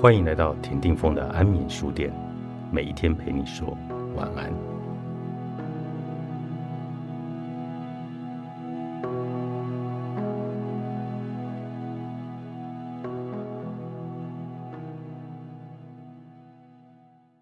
[0.00, 2.10] 欢迎来到田定峰的安眠书店，
[2.72, 3.76] 每一天陪你说
[4.16, 4.50] 晚安。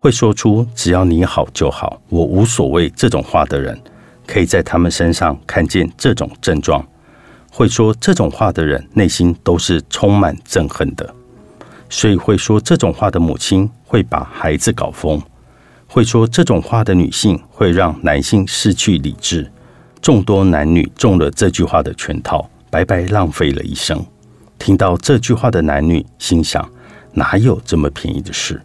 [0.01, 3.81] 会说出“只要你好就好，我无所谓”这种话的人，
[4.27, 6.85] 可以在他们身上看见这种症状。
[7.53, 11.15] 会说这种话的人，内心都是充满憎恨的。
[11.89, 15.21] 所以会说这种话的母亲会把孩子搞疯，
[15.87, 19.51] 会说这种话的女性会让男性失去理智。
[20.01, 24.05] 众多男女中了这句话的圈套，白白浪费了一生。
[24.59, 26.69] 听到这句话的男女心想：
[27.13, 28.61] 哪有这么便宜的事？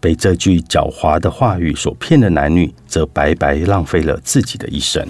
[0.00, 5.06] 被这句狡猾的话语所骗的男女，则白白浪费了自己的一生。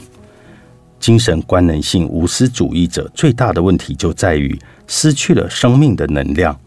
[1.00, 6.58] 精神官能性无私主义者最大的问题就在于失去了生命的能量。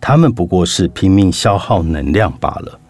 [0.00, 2.80] 他们不过是拼命消耗能量罢了，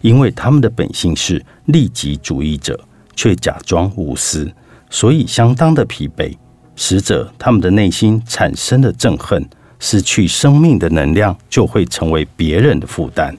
[0.00, 2.78] 因为他们的本性是利己主义者，
[3.16, 4.50] 却假装无私，
[4.88, 6.32] 所以相当的疲惫。
[6.76, 9.44] 实则他们的内心产生了憎恨，
[9.78, 13.36] 失去生命的能量就会成为别人的负担。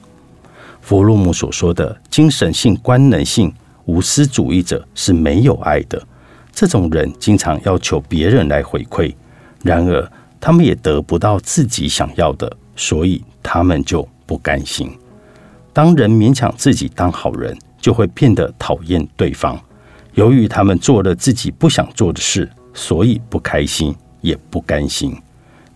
[0.80, 3.52] 弗洛姆所说的精神性官能性
[3.86, 6.00] 无私主义者是没有爱的，
[6.52, 9.12] 这种人经常要求别人来回馈，
[9.62, 12.56] 然而他们也得不到自己想要的。
[12.76, 14.90] 所以他们就不甘心。
[15.72, 19.58] 当人勉强自己当好人，就会变得讨厌对方。
[20.14, 25.16] 由于他们做了自己不想做的事，所以不开心也不甘心。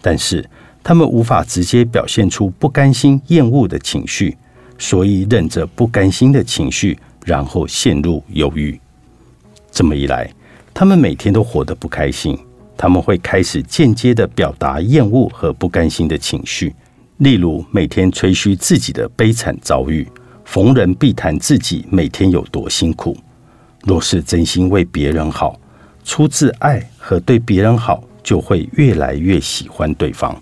[0.02, 0.46] 但是
[0.84, 4.36] 他们无法直接表现出不甘心、厌恶的情绪，
[4.78, 8.78] 所以忍着不甘心的情绪，然后陷入忧郁。
[9.70, 10.30] 这么一来，
[10.74, 12.38] 他们每天都活得不开心。
[12.76, 16.74] 他们会开始间接的表达厌恶和不甘心的情绪。
[17.18, 20.06] 例如，每天吹嘘自己的悲惨遭遇，
[20.44, 23.16] 逢人必谈自己每天有多辛苦。
[23.84, 25.58] 若是真心为别人好，
[26.04, 30.38] 出自爱和对别人好，就会越来越喜欢对方。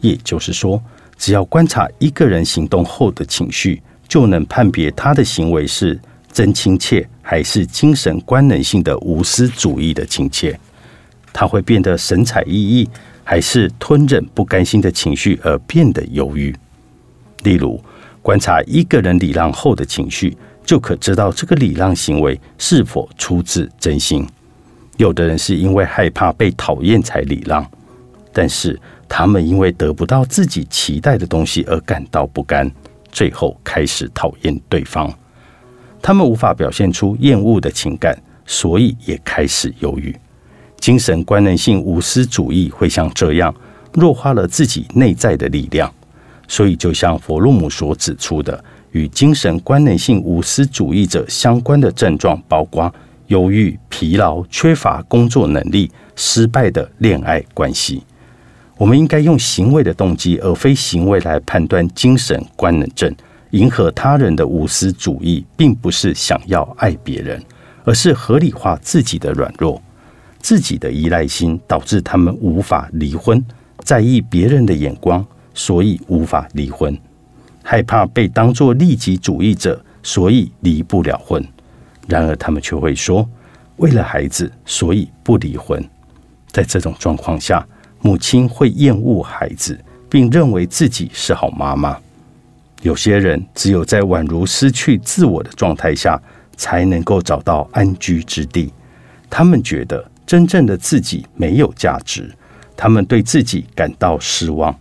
[0.00, 0.80] 也就是说，
[1.18, 5.98] 只要观察一个人行动后的情绪，就能判别他的行为是
[6.32, 10.56] 真亲切，还是精神官能性的无私主义的亲切。
[11.32, 12.88] 他会变得神采奕奕。
[13.24, 16.54] 还是吞忍不甘心的情绪而变得忧郁。
[17.44, 17.82] 例如，
[18.20, 24.26] 观察一个人礼让后的情绪，就可知道这个礼让行为是否出自真心。
[24.96, 27.68] 有的人是因为害怕被讨厌才礼让，
[28.32, 28.78] 但是
[29.08, 32.70] 他们因为得不到自己期待的东西而感到不甘，
[33.10, 35.12] 最后开始讨厌对方。
[36.00, 38.16] 他们无法表现出厌恶的情感，
[38.46, 40.14] 所以也开始忧郁。
[40.82, 43.54] 精神官能性无私主义会像这样
[43.92, 45.88] 弱化了自己内在的力量，
[46.48, 52.92] 所以就像弗洛姆所指出的，与精神官能性无私主义者相关的症状包括
[53.28, 58.02] 忧郁、疲劳、缺乏工作能力、失败的恋爱关系。
[58.76, 63.14] 我们应该用行为的动机，而非行为来判断精神官能症。
[63.50, 67.40] 迎合他人的无私主义，并不是想要爱别人，
[67.84, 69.80] 而是合理化自己的软弱。
[70.42, 73.42] 自己的依赖心导致他们无法离婚，
[73.78, 76.92] 在意别人的眼光，所以无法离婚；
[77.62, 81.42] 害怕被当作利己主义者，所以离不了婚。
[82.08, 83.26] 然而，他们却会说
[83.78, 85.82] ：“为了孩子，所以不离婚。”
[86.50, 87.64] 在这种状况下，
[88.00, 89.78] 母亲会厌恶孩子，
[90.10, 91.96] 并认为自己是好妈妈。
[92.82, 96.20] 有些人只有在宛如失去自我的状态下，
[96.56, 98.72] 才能够找到安居之地。
[99.30, 100.11] 他们觉得。
[100.26, 102.30] 真正的自己没有价值，
[102.76, 104.74] 他们对自己感到失望，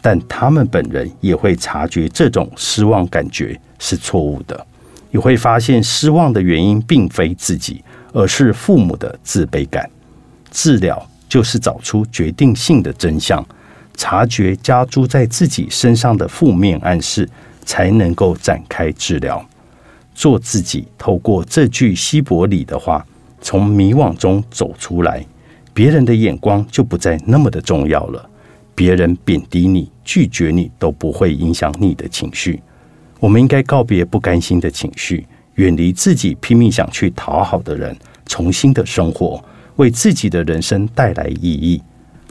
[0.00, 4.66] 但他们本人也会察觉这种失望感觉是错误的，
[5.10, 7.82] 你会发现失望的原因并非自己，
[8.12, 9.88] 而是父母的自卑感。
[10.50, 13.44] 治疗就是找出决定性的真相，
[13.96, 17.28] 察觉加诸在自己身上的负面暗示，
[17.64, 19.44] 才能够展开治疗。
[20.14, 23.04] 做自己，透过这句希伯里的话。
[23.40, 25.24] 从迷惘中走出来，
[25.72, 28.28] 别人的眼光就不再那么的重要了。
[28.74, 32.62] 别人贬低你、拒绝你都不会影响你的情绪。
[33.18, 37.96] 我们应该告别不甘心的情绪，远离自己拼命想去讨好的人，
[38.26, 39.42] 重新的生活，
[39.76, 41.82] 为自己的人生带来意义。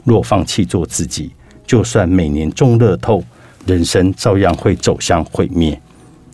[0.04, 1.32] 若放弃做自己，
[1.66, 3.22] 就算每年中乐透，
[3.66, 5.78] 人生照样会走向毁灭。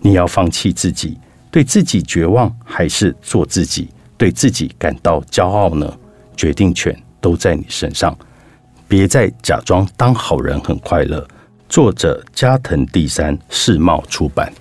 [0.00, 1.19] 你要放弃自己，
[1.50, 3.88] 对自己绝望，还是做自己？
[4.16, 5.93] 对自己感到骄傲呢？
[6.37, 8.16] 决定权都在你身上，
[8.88, 11.26] 别再假装当好人很快乐，
[11.69, 14.52] 作者加藤第三世贸出版。